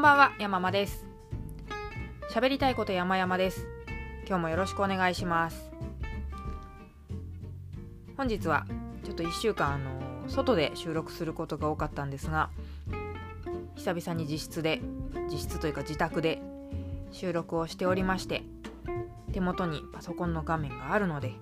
[0.00, 1.04] んばんは、山間です。
[2.32, 3.66] 喋りたいこと山々です。
[4.26, 5.70] 今日もよろしくお願いします。
[8.16, 8.64] 本日は
[9.04, 9.90] ちょっと1週間あの
[10.26, 12.48] 外で収録することが多かったんですが、
[13.76, 14.80] 久々に自室で、
[15.28, 16.40] 自室というか自宅で
[17.12, 18.42] 収録をしておりまして、
[19.34, 21.34] 手元にパソコンの画面があるので、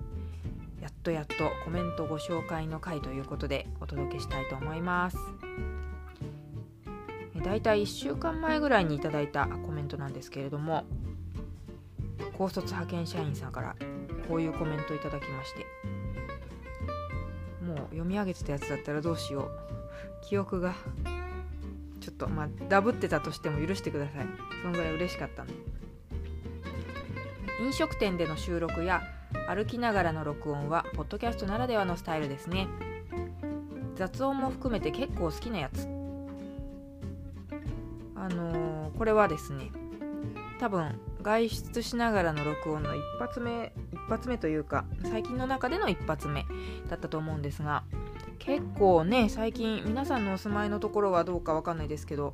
[0.81, 5.17] やっとやっとコメントご紹介の回ということでお届けしたいと思います。
[7.39, 10.85] だいたい1週間前ぐらいにいただいたコメントなんですけれども
[12.37, 13.75] 高卒派遣社員さんから
[14.27, 15.65] こういうコメントいただきまして
[17.65, 19.49] もう読み上げてたやつだったらどうしよう。
[20.21, 20.73] 記憶が
[22.01, 24.27] ちょっとまあダブってたとしても許してください。
[24.61, 25.53] そのぐらい嬉しかったんで
[27.61, 29.01] 飲食店での収録や
[29.47, 32.67] 歩きながらの録音はポッドキャストならではのスタイルですね。
[33.95, 35.98] 雑音も含めて結構好きなやつ。
[38.99, 39.71] これはですね
[40.59, 46.45] 多分外出しながらの録音の一発目一発目というか最近の中での一発目
[46.89, 47.85] だったと思うんですが
[48.39, 52.33] 結構ね最近皆さんのお住まいのところはどうかわかんないですけど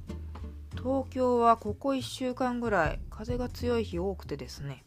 [0.71, 4.83] 東京はここ1週間ぐらい風が強い日多くてですね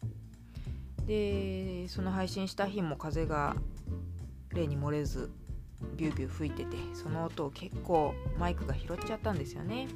[1.07, 3.55] でその配信した日も風が
[4.49, 5.31] 例に漏れず
[5.95, 9.87] ビュービュー吹いててその音を結構マイクが拾っちゃったんですよね。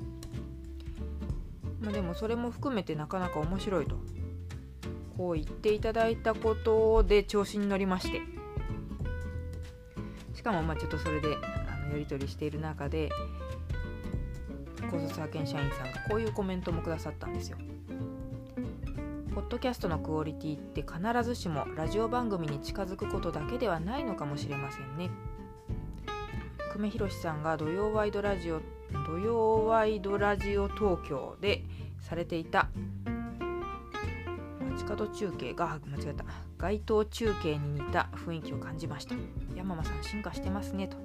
[1.84, 3.98] まあ、でもそれも含めてなかなか面白いと
[5.18, 8.22] こう言っていただいたことで調子に乗りまして
[10.34, 13.10] しかもまあちょっとそれであのやり取りしている中で
[14.90, 17.58] 高卒派遣社員さんがこういうコメントもくださったんですよ。
[19.34, 25.10] ポッドキャストのクオリティって必ずしもラジオ番組に近づくことだけではないのかもしれませんね。
[26.74, 28.62] 久米宏さんが土曜ワイドラジオ
[29.06, 31.64] 土曜ワイドラジオ東京で
[32.00, 32.70] されていた
[34.72, 36.26] 街角中継が間違えた。
[36.58, 39.16] 街頭中継に似た雰囲気を感じました。
[39.56, 40.98] 山間さん進化してますねと。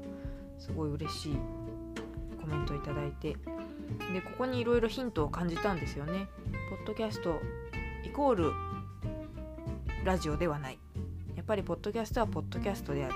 [0.58, 1.38] すごい嬉しい
[2.40, 3.36] コメントいただいて。
[4.12, 6.28] でここにいろいろヒントを感じたんですよね。
[6.70, 7.40] ポッドキャスト
[8.04, 8.52] イコール
[10.04, 10.78] ラジオではない。
[11.36, 13.14] やっぱりポッドキャストはポッドキャストである。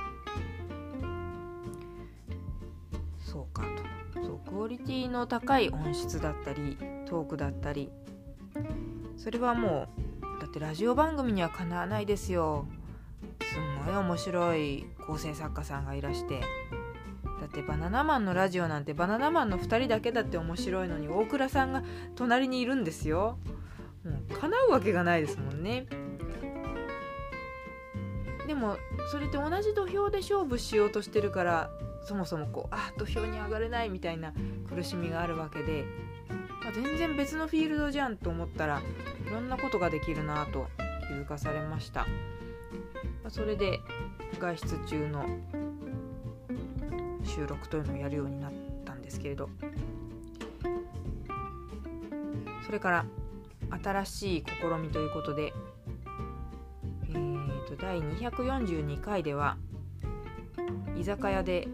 [3.20, 3.71] そうか。
[4.62, 7.90] クオリティの高い音質だったりトークだったり
[9.16, 9.88] それはも
[10.38, 12.68] うだってラジオ番組にはかなわないですよ。
[13.42, 16.38] すんごい面白い構成作家さんがいらして
[17.40, 21.82] だってバナナマンのラジオなんてバナナマンの2人だけだって面白いのに大倉さんが
[22.14, 23.38] 隣にいるんですよ。
[24.04, 25.86] もう叶うわけがないですもんね。
[28.46, 28.76] でも
[29.10, 31.70] それって同じ土俵で勝負しようとしてるから
[32.04, 34.32] そもそもこうあ土俵に上がれないみたいな
[34.68, 35.84] 苦しみがあるわけで、
[36.62, 38.80] まあ、全然別のフィールドじゃんと思ったら
[39.26, 40.66] いろんなことができるなと
[41.08, 43.80] 気づかされました、まあ、それで
[44.38, 45.26] 外出中の
[47.24, 48.52] 収録というのをやるようになっ
[48.84, 49.48] たんですけれど。
[52.72, 53.04] それから
[53.82, 55.52] 新しい試みということで、
[57.10, 59.58] えー、と第242回では
[60.96, 61.68] 居酒屋で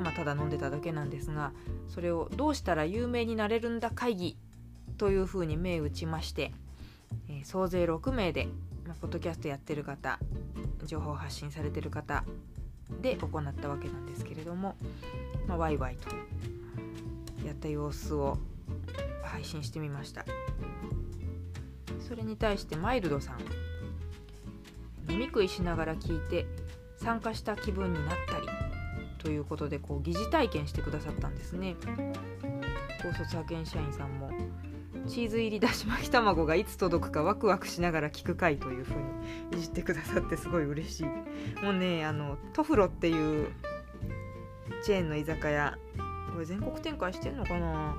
[0.00, 1.52] まあ、ただ飲んでただけなんですが
[1.88, 4.36] それをどうしたら有名になれるんだ会議
[4.98, 6.52] というふうに銘打ちまして、
[7.28, 8.48] えー総勢6名で、
[8.86, 10.18] まあ、ポッドキャストやってる方
[10.84, 12.24] 情報発信されてる方
[13.00, 14.76] で行ったわけなんですけれども、
[15.46, 16.08] まあ、ワイワイと
[17.46, 18.38] やった様子を
[19.22, 20.24] 配信してみました。
[22.10, 23.38] それに対してマイルドさん
[25.12, 26.44] 飲み食いしながら聞いて
[26.96, 28.59] 参加した気分になったり
[29.22, 31.76] ということでこう疑似体験してくださったんですね。
[33.02, 34.30] 高卒派遣社員さんも
[35.06, 38.94] チーズ入りだし巻き卵がいつ届くかワクワクしながら聞く回というふう
[39.54, 41.04] にいじってくださってすごい嬉しい。
[41.64, 43.48] もうねあのトフロっていう
[44.84, 45.78] チェーンの居酒屋
[46.32, 47.96] これ全国展開してんのかな？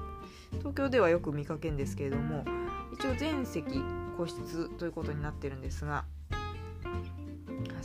[0.59, 2.45] 東京ではよく見かけんですけれども
[2.93, 3.81] 一応全席
[4.17, 6.05] 個室ということになってるんですが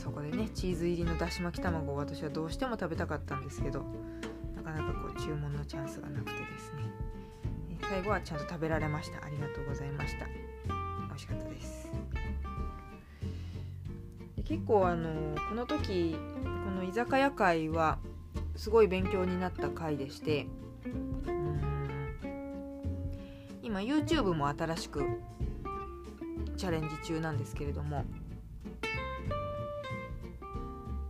[0.07, 3.83] そこでねチーズ入りのだし巻き卵を私はどうしても食べたかったんですけど
[4.55, 6.83] なかなかこう注文のチャンスがなくてですね。
[7.71, 9.25] え最後はちゃんと食べられました。
[9.25, 10.25] ありがとうございました。
[10.25, 11.91] 美味しかったです。
[14.37, 16.15] で結構あのこの時
[16.63, 17.99] この居酒屋会は
[18.55, 20.47] すごい勉強になった回でして
[23.61, 25.03] 今 YouTube も新しく
[26.55, 28.05] チャレンジ中なんですけれども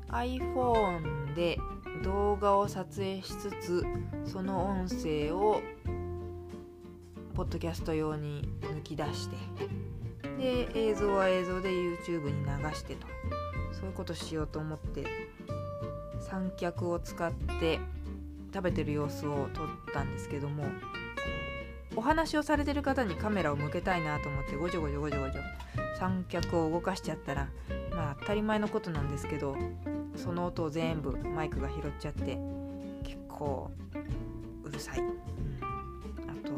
[0.09, 1.59] iPhone で
[2.03, 3.85] 動画を撮影しつつ
[4.25, 5.61] その音声を
[7.33, 9.35] ポッドキャスト用に抜き出して
[10.37, 13.07] で映像は映像で YouTube に流してと
[13.71, 15.05] そういうことしようと思って
[16.19, 17.79] 三脚を使って
[18.53, 20.65] 食べてる様子を撮ったんですけども
[21.95, 25.41] お話をされてる方にカメラを向けたいなと思ってごちょごちょごちょごちょ
[25.99, 27.49] 三脚を動かしちゃったら
[27.91, 29.55] まあ当たり前のことなんですけど
[30.17, 32.37] その音を全部マイクが拾っちゃって
[33.03, 33.71] 結構
[34.63, 36.51] うるさい、うん、あと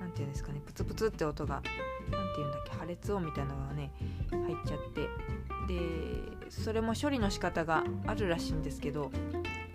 [0.00, 3.92] 何て言うんですかねプツプツって音が何て言うんだっけ破裂音みたいなのがね
[4.30, 5.08] 入っちゃって。
[5.66, 5.78] で
[6.50, 9.10] それも処理の仕方があるらしいんですけど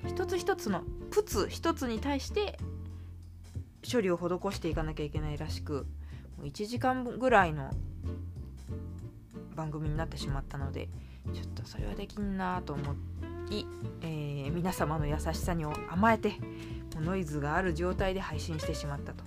[0.05, 2.57] 一つ一つのプツ一つに対して
[3.89, 5.85] 処理を施していかなきゃいけないらしく
[6.43, 7.71] 1時間ぐらいの
[9.55, 10.89] 番組になってしまったので
[11.33, 13.16] ちょっとそれはできんなと思って。
[13.49, 13.65] い、
[14.01, 16.33] えー、皆様の優しさに甘えて
[16.99, 19.23] ノイズがある状態で配信してしまったと。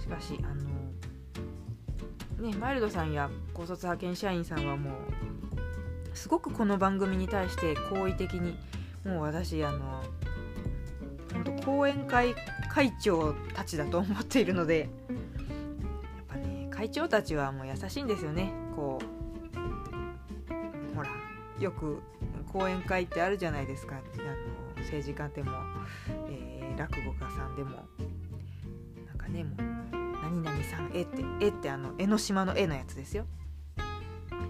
[0.00, 8.58] しかしあのねマイルドさんや高卒派遣社員さんはもうすごくこの番組に対して好意的に
[9.04, 10.02] もう私あの
[11.32, 12.34] 本当講演会
[12.70, 14.88] 会長たちだと思っているのでやっ
[16.28, 18.52] ぱね会長たちはもう優しいんですよね。
[18.74, 18.98] こ
[20.92, 21.10] うほら
[21.60, 22.00] よく
[22.52, 23.96] 講演会ってあるじゃないですか。
[23.96, 25.52] あの政治家でも、
[26.28, 27.84] えー、落語家さんでも。
[29.06, 29.56] なんかねもう
[30.22, 33.26] 「何々さん絵」って「絵」ってあの江ノ島の絵のやつですよ。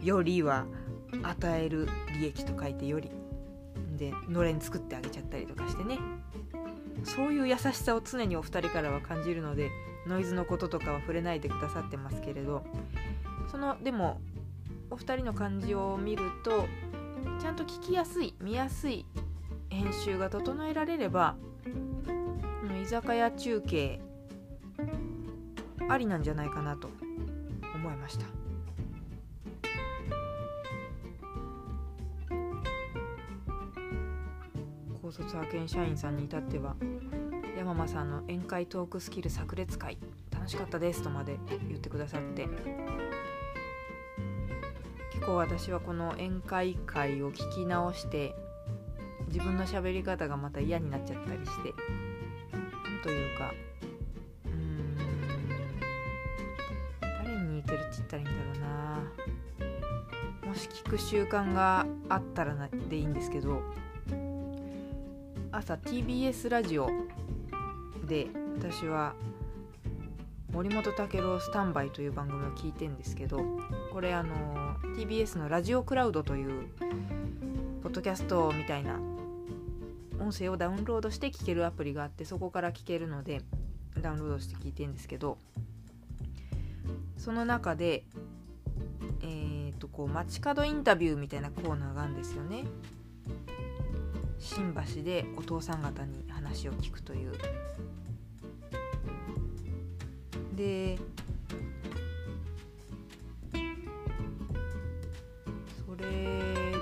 [0.03, 0.67] よりは
[1.23, 1.89] 与える
[2.19, 3.11] 利益と書いてより。
[3.97, 5.99] でのれん作ってあげちゃったりとかしてね。
[7.05, 9.71] そういう優しさを常にお二人からは感じるので
[10.07, 12.65] ノイズのこととかは触れないでくださってますけれど。
[13.51, 14.21] そのでも
[14.91, 16.67] お二人の感じを見ると
[17.41, 19.07] ちゃんと聞きやすい見やすい
[19.69, 21.37] 編集が整えられれば
[22.83, 24.01] 居酒屋中継
[25.89, 26.91] ありなんじゃないかなと
[27.75, 28.27] 思いました。
[35.03, 36.77] 高卒派遣社員さんに至っては
[37.59, 39.99] 山間さんの宴会トークスキル炸裂会
[40.31, 41.37] 楽しかったですとまで
[41.69, 42.47] 言ってくださって
[45.21, 48.35] 結構私はこの宴会会を聞き直して
[49.29, 51.75] 自分の喋り方がまた嫌になっちゃったりして
[52.55, 53.53] なんというか
[54.47, 54.97] うん
[57.03, 60.49] 誰に似てるって言ったらいいんだろうな。
[60.49, 62.57] もし聞く習慣があったら
[62.89, 63.61] でいいんですけど
[65.53, 66.89] 朝 TBS ラジオ
[68.07, 68.27] で
[68.59, 69.15] 私は
[70.53, 73.41] 森本武郎スタンバイという番組を聞いてんですけど
[73.93, 76.69] これあの TBS のラジオクラウドという
[77.83, 78.99] ポッドキャストみたいな
[80.19, 83.43] 音声をダウンロードして聞けるアプリがあってそこから聞けるので
[84.01, 85.39] ダウンロードして聞いてんですけど
[87.17, 88.05] その中で
[89.23, 92.65] えっ、とこう街角インタビューみたいなコーナーがあるんですよね。
[94.39, 97.33] 新橋でお父さん方に話を聞くという。
[100.61, 100.99] で。
[105.87, 106.05] それ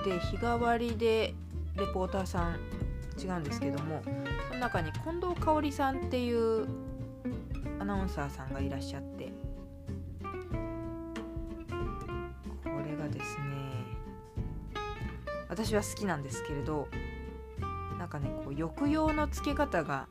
[0.04, 1.34] で日替わりで
[1.76, 2.58] レポーターさん
[3.20, 4.02] 違うんですけども
[4.48, 6.66] その中に近藤香織さんっていう
[7.78, 9.32] アナウンサーさんがいらっしゃって。
[12.64, 13.44] これがですね
[15.48, 16.88] 私は好きなんですけれど
[17.98, 20.08] なんかねこう抑揚のつけ方が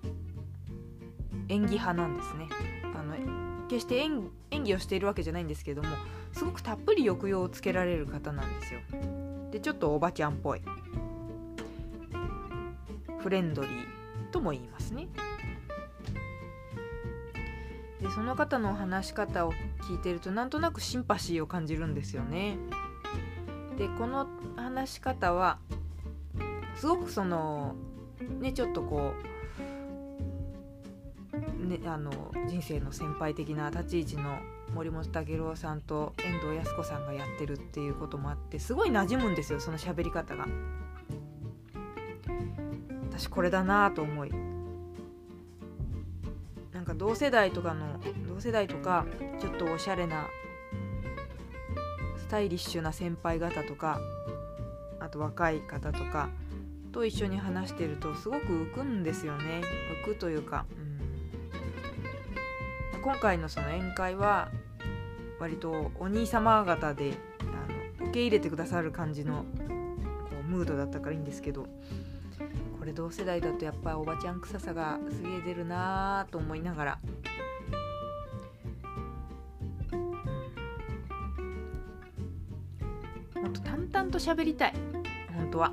[1.49, 2.47] 演技派なんですね。
[2.95, 3.15] あの
[3.67, 4.31] 決して演
[4.63, 5.89] 技をしているわけじゃないんですけども
[6.33, 8.79] すごくたっぷり抑揚をつけられる方なんですよ。
[9.51, 10.61] でちょっとおばちゃんっぽい。
[13.19, 13.71] フレンドリー
[14.31, 15.07] とも言いますね。
[18.01, 22.57] でその方の話し方を聞いてるとなんとなくシンパシーを感じるんですよね。
[23.77, 25.59] でこの話し方は
[26.75, 27.75] すごくその
[28.39, 29.36] ねちょっとこう、
[31.67, 32.11] ね、あの
[32.47, 34.39] 人生の先輩的な立ち位置の
[34.73, 40.47] 森本武郎さんと遠藤靖子さんがやってるっていうこともあってすごい馴染むんですよその喋り方が。
[43.11, 44.31] 私これだなと思い。
[46.71, 49.05] なんか同世代とかの同世代とか
[49.39, 50.27] ちょっとおしゃれな
[52.17, 53.99] スタイリッシュな先輩方とか
[54.99, 56.29] あと若い方とか
[56.91, 59.61] と一緒に話してるとすごく浮くんですよね。
[60.03, 60.86] 浮くというか、うん、
[63.07, 64.49] 今回のその宴会は
[65.39, 71.67] 割とお兄様方であの受け入れてくださる感じのこうムードだったからいいんですけど
[72.77, 76.99] これ同世代だとやっぱおばちゃん臭さがすげえ出るなーと思いながら。
[83.35, 84.73] もっと淡々と喋りたい。
[85.33, 85.71] 本当は。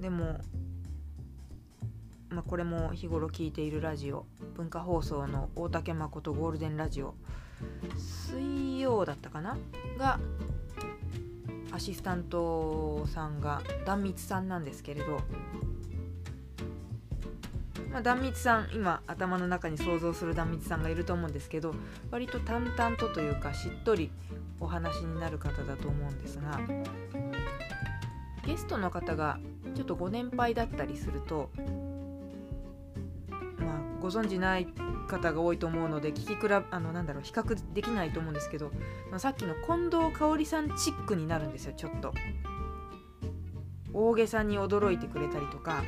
[0.00, 0.38] でも
[2.30, 7.14] まあ、これも日頃聞いているラジオ文化放送の大竹誠ゴールデンラジオ
[7.96, 9.56] 水曜だったかな？
[9.98, 10.20] が
[11.72, 15.20] アシスタントさんが壇蜜さんなんですけれど、
[17.90, 21.74] まあ、壇蜜さん今頭の中に想像する壇蜜さんがいると思うんですけど
[22.10, 24.10] 割と淡々とというかしっとり
[24.60, 26.60] お話になる方だと思うんですが
[28.46, 29.38] ゲストの方が
[29.74, 31.50] ちょっとご年配だったりすると
[34.08, 34.66] ご存じない
[35.06, 38.72] 方が多いと思うので聞き比べあのなんだろう比較できないと思うんですけど
[39.18, 42.14] さっきの近藤香織さんチックになるんですよちょっと。
[43.92, 45.82] 大げさに驚いてくれたりとか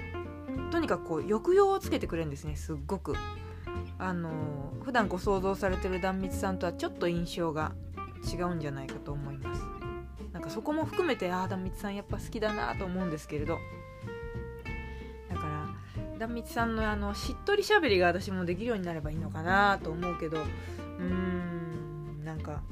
[0.71, 3.15] とにかくこう抑揚をつけてくれるんですねすっごく。
[3.99, 4.31] あの
[4.83, 7.73] 普段ご想像されてる壇蜜さんとはちょっと印象が
[8.31, 9.62] 違うんじゃないかと思います。
[10.33, 13.59] なんかそこも含めてああ壇蜜さんやっぱ好きだなと思うんですけれど。
[16.21, 22.62] 壇蜜さんのあのしっとりしゃべりが私もできるようになればいいのかなと思うけどうーんなんか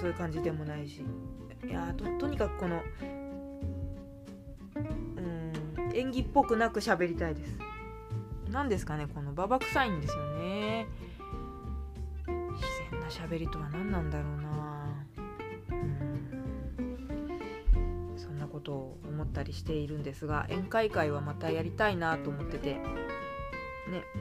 [0.00, 1.04] そういう感じでもないし。
[1.64, 2.82] いやととにかくこの
[4.74, 5.52] うん
[5.94, 7.56] 演技っぽくなく喋りたいです。
[8.50, 10.86] 何ですかねこのババ臭いんですよね。
[12.26, 14.51] 自然な喋りとは何なんだろうな。
[18.62, 22.80] ことを思ったりしているんですが宴会会はまたやりたいなと思ってて、ね、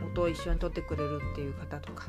[0.03, 2.07] 音を一緒に撮ってくれるっていう方とか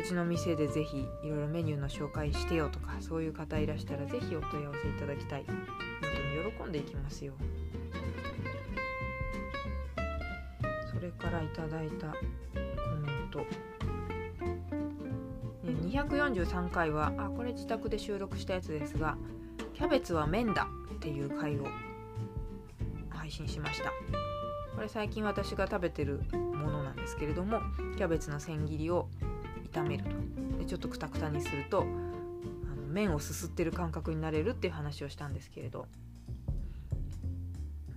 [0.00, 5.44] うちの店でぜひいろいろメニューの紹介してよとかそういう方いらしたらぜひお問い合わせいただきたい。
[5.46, 5.56] 本
[6.00, 7.34] 当に喜んでいきますよ。
[10.90, 12.14] それからいただいたコ
[13.04, 13.44] メント。
[15.90, 19.18] 243回はあこれ自宅で収録したやつですが
[19.74, 20.66] キャベツは麺だ。
[21.00, 21.66] っていう回を
[23.08, 23.90] 配信しました。
[24.76, 27.60] これ最近私が食べてるものなんですけれども
[27.96, 29.08] キャベツの千切りを
[29.72, 30.10] 炒めると。
[30.58, 31.84] でちょっとくたくたにするとあ
[32.76, 35.86] の麺をすすってる感覚になれるっていう話をしたんですけれど。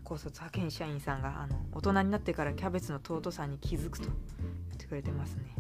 [0.06, 4.08] 高卒派遣社員さんがあの大人になってからキャベツの尊さに気づくと。
[4.08, 4.14] 言
[4.74, 5.56] ってくれてますね。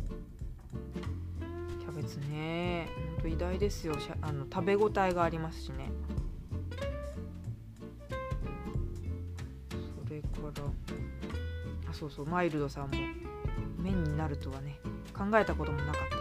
[1.79, 3.95] キャベツねほんと偉大ですよ。
[4.21, 5.91] あの食べ応えがありますしね。
[10.61, 10.67] か
[11.85, 12.91] らあそうそうマイルドさんも
[13.77, 14.79] 麺になるとはね
[15.13, 16.17] 考えたこともなかった。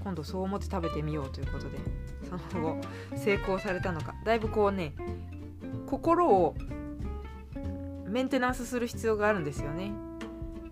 [0.00, 1.78] 今度そう思って食べてみようということで
[2.50, 4.14] その後成功されたのか。
[4.24, 4.94] だいぶこうね
[5.86, 6.56] 心を
[8.06, 9.92] メンテナンスする必要があるんですよね。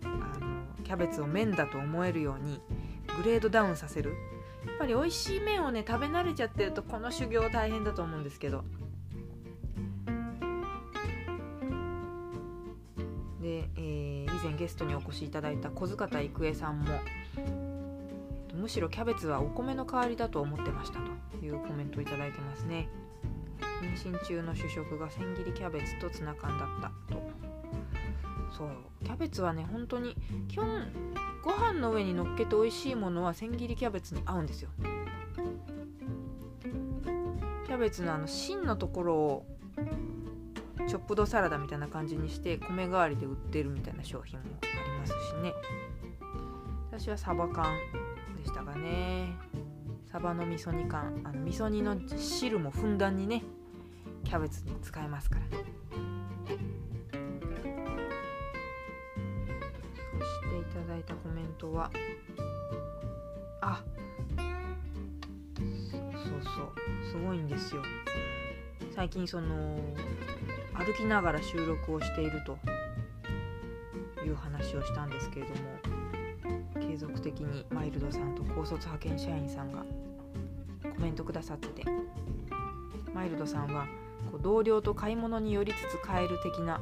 [0.05, 2.61] あのキャベツを麺だと思えるように
[3.23, 4.15] グレードダウンさせる。
[4.67, 8.65] やっぱり美味しい麺をね食べ慣れちゃってるとこの修行大変だと思うんですけど。
[13.47, 16.99] で、えー、以前ゲストにお越しいただいた小塚田郁恵さんも
[18.57, 20.99] むしろキャベツはお米の代わりだと思ってました
[21.31, 22.89] というコメントをいただいてますね。
[23.81, 27.23] 妊娠中の主食が千切りキャベツとツナ缶だったと。
[28.51, 28.69] そう
[29.05, 30.17] キャベツはね本当に
[30.49, 30.89] 基本
[31.45, 34.71] ご飯の上に乗っけて美味しいものは千切りキャベツに合うんですよ。
[37.67, 39.47] キャベツのあの芯のところを
[40.87, 45.53] チョップドサラダみたいな感じにして米代わりで売ってるみたいな商品もありますしね。
[46.91, 47.77] 私はサバ缶
[48.39, 49.35] でしたがね。
[50.11, 51.21] サバの味噌煮缶。
[51.25, 53.43] あの味噌煮の汁もふんだんにね
[54.25, 55.65] キャベツに使えますからね。
[60.19, 61.91] そしていただいたコメントは
[63.61, 63.85] あ
[64.37, 64.47] そう
[66.43, 66.73] そう。
[67.11, 67.83] すごいんですよ。
[68.95, 69.81] 最近その
[70.79, 72.59] 歩きながら収録をしていると
[74.25, 79.85] いう話をしたんですけれども継続的にマイルドさんと高卒派遣社員さんが
[80.83, 81.85] コメントくださってて
[83.15, 83.87] マイルドさんは
[84.31, 86.81] こう同僚と買い物に寄りつつ帰る的な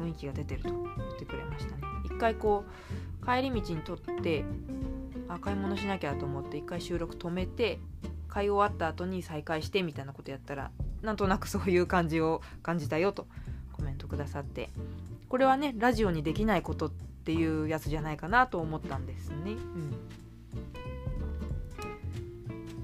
[0.00, 1.82] 雰囲気が出てると言ってくれましたね。
[2.04, 2.64] 一回こ
[3.22, 4.44] う帰り道にとって
[5.28, 7.78] あ買い物しなきゃと思って一回収録止めて
[8.28, 10.70] 買い終わった後に再開してみたいなことやったら
[11.04, 13.26] なんとなくそういう感じを感じたよと
[13.72, 14.70] コメントくださって
[15.28, 19.52] これはねラジオにできないことっていうやつじゃないかなと思ったんですね。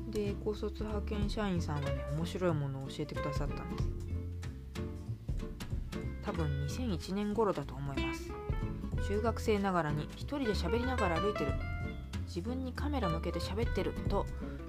[0.06, 3.88] うん、で高卒派遣社員さんはね面白いものを教えてくださったんです。
[6.22, 8.32] 多分2001年頃だと思います。
[9.08, 11.52] 中学生ながらに一人で喋りながら歩いてる
[12.26, 14.24] 自分にカメラ向けて喋ってると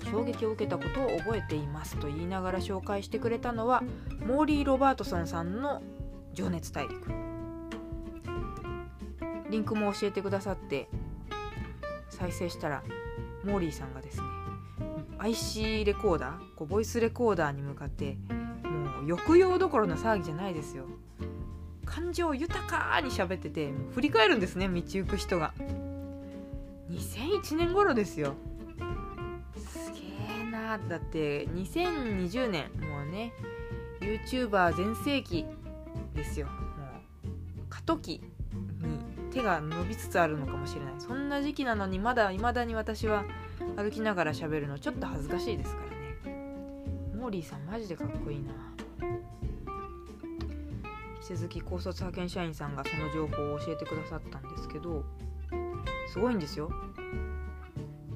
[0.10, 3.84] 衝撃を受けたことを覚えていますと言いながら紹介してくれたのは
[4.26, 5.82] モーリー・ロバートソンさんの
[6.34, 7.12] 「情熱大陸」
[9.50, 10.88] リンクも教えてくださって
[12.10, 12.84] 再生したら
[13.44, 14.24] モーリーさんがですね
[15.20, 18.18] IC レコーダーこうボイスレコーダーに向かって
[18.64, 20.86] もう抑揚どころの騒ぎじゃないですよ。
[21.86, 25.54] 感情豊かに喋ってて振り返るんですね道行く人が。
[26.90, 28.34] 2001年頃ですよ。
[30.78, 33.34] だって2020年もうね
[34.00, 35.46] YouTuber 全盛期
[36.16, 36.48] ですよ。
[36.48, 36.58] もう
[37.70, 38.22] 過渡期
[38.82, 40.94] に手が伸びつつあるのかもしれない。
[41.00, 43.24] そんな時期なのにまだ未だに私は
[43.78, 45.82] 歩きながら喋るのちょっと恥ずかしいですか
[46.26, 47.16] らね。
[47.16, 48.52] モーリーさんマジでかっこいいな。
[51.22, 55.06] 引き続き高卒派遣社員さんがその情報を教えてくださったんですけど
[56.12, 56.70] すごいんですよ。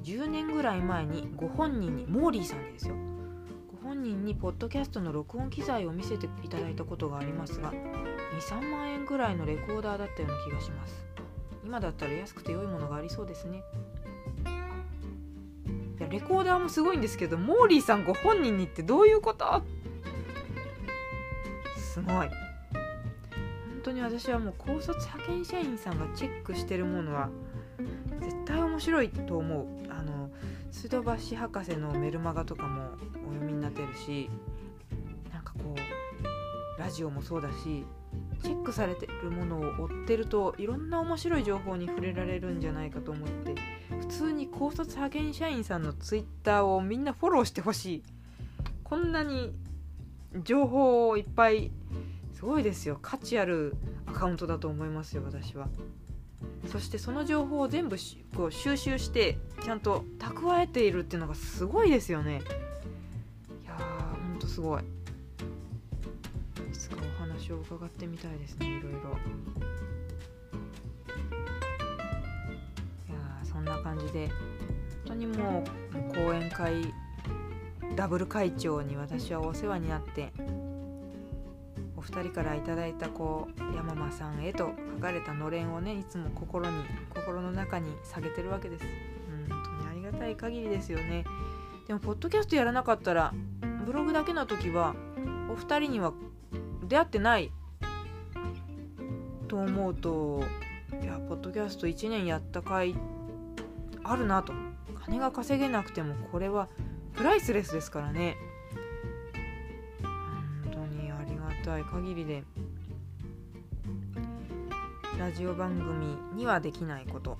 [0.06, 2.94] 10年ぐらい前にご本人にモーリーさんですよ。
[3.82, 7.72] ご本人にポッドキャストの録音機材を見せていただいたことがありますが
[8.38, 11.04] 23万円ぐらいのレコーダーだったような気がします。
[11.64, 13.64] 今だったら安くて良いものがありそうですね。
[15.98, 19.64] いやレコーダーもすごいんですけどモーリーさんご本人にってどういうこと？
[21.76, 22.14] すごい。
[22.14, 22.28] 本
[23.82, 27.28] 当に私はもう高卒派遣社員さんがチェックしてるものは
[28.20, 29.66] 絶対面白いと思う。
[30.76, 32.90] あの水道橋博士のメルマガとかも
[33.26, 34.28] お読みになってるし
[35.32, 37.86] なんかこうラジオもそうだし
[38.42, 43.54] チェックされてるものを追ってるといろんな面白い情報に触れられるんじゃないかと思って
[44.00, 48.02] 普通に高卒派遣社員さんのツイッターをみんなフォローしてほしい。
[48.84, 49.52] こんなに
[50.44, 51.72] 情報をいっぱい
[52.34, 52.98] すごいですよ。
[53.00, 53.74] 価値ある
[54.06, 55.68] アカウントだと思いますよ私は。
[56.66, 57.96] そしてその情報を全部
[58.36, 62.42] こう収集してちゃんと蓄えているっていうのがすごいですよね。
[63.62, 64.82] いやーほんとすごい。
[64.82, 64.84] い
[66.72, 68.98] つかお話を伺ってみたいですねいろいろ。
[73.08, 74.36] いやーそんな感じで本
[75.06, 76.92] 当にもう講演会
[77.94, 80.32] ダブル会長に私はお世話になって
[82.08, 86.76] お二人からいただいたこう山間さんへと書かれたのれんをねいつも心に
[87.10, 88.84] 心の中に下げてるわけです。
[89.48, 91.24] 本当にありがたい限りですよね。
[91.88, 93.34] でもポッドキャストやらなかったら
[93.84, 94.94] ブログだけの時は
[95.50, 96.12] お二人には
[96.88, 97.52] 出会ってない
[99.48, 100.44] と思うと
[101.02, 102.94] いやポッドキャスト1年やった回
[104.04, 104.52] あるなと。
[105.04, 106.68] 金が稼げなくてもこれは
[107.14, 108.36] プライスレスですからね。
[111.66, 112.44] たい限りで
[115.18, 117.38] ラジオ番組にはできないこと。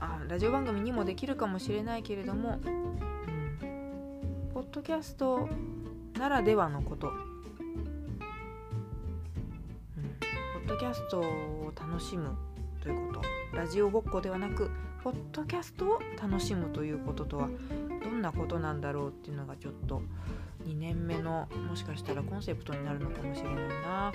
[0.00, 5.48] あラジオ番組にもできるかもしれないけれども、うん、ポッドキャスト
[6.18, 7.14] ならではのこと、うん、
[10.54, 12.36] ポッドキャストを楽しむ
[12.82, 13.22] ということ。
[13.56, 14.70] ラジオごっこではなく
[15.04, 17.48] ポッドキャストを楽しむということとは
[18.02, 20.02] どんなことなんだろうっていうのがちょっと
[20.66, 24.12] 2年目のもしかしたらコンセプトになるのかもしれないな。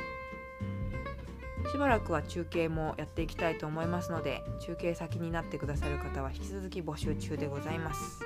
[1.71, 8.19] しばらくは中継もやっていきたいと思いますので中継先になってくださる方は引き続き募集中でございます。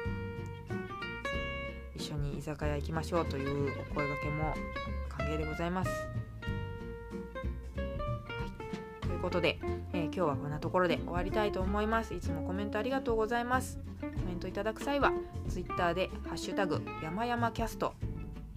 [1.95, 4.53] 一緒に居酒屋行きましょうというお声がけも
[5.09, 5.95] 歓迎でございます、は
[9.03, 9.59] い、ということで、
[9.91, 12.13] えー、今日はこんなところで終わりたいと思います。
[12.13, 13.79] いつもコメントありがとうございます。
[13.99, 15.11] コメントいただく際は
[15.49, 17.93] Twitter で「ハッシュタグ山々キャスト」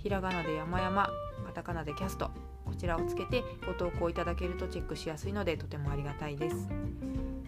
[0.02, 1.08] ひらがなで山々
[1.46, 2.30] カタカナでキャスト
[2.64, 6.56] こちらをつけてご投稿いただけるとチェックしやすいのでとてもありがたいです。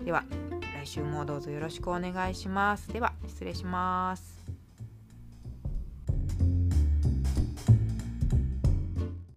[0.04, 0.24] では
[0.82, 2.92] 来週もどうぞよろしくお願いします。
[2.92, 4.33] では失礼します。